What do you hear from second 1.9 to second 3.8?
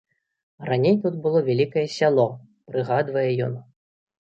сяло, прыгадвае ён.